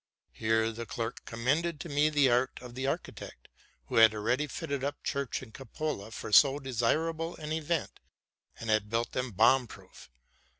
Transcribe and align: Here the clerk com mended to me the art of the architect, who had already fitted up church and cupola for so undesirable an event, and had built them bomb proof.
Here 0.31 0.71
the 0.71 0.87
clerk 0.87 1.25
com 1.25 1.43
mended 1.43 1.79
to 1.81 1.87
me 1.87 2.09
the 2.09 2.27
art 2.31 2.57
of 2.59 2.73
the 2.73 2.87
architect, 2.87 3.47
who 3.85 3.97
had 3.97 4.15
already 4.15 4.47
fitted 4.47 4.83
up 4.83 5.03
church 5.03 5.43
and 5.43 5.53
cupola 5.53 6.09
for 6.09 6.31
so 6.31 6.57
undesirable 6.57 7.35
an 7.35 7.51
event, 7.51 7.99
and 8.59 8.71
had 8.71 8.89
built 8.89 9.11
them 9.11 9.29
bomb 9.29 9.67
proof. 9.67 10.09